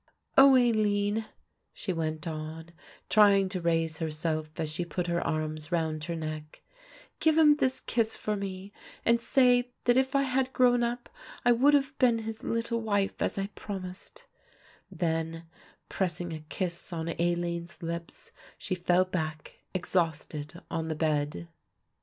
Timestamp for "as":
4.59-4.73, 13.21-13.37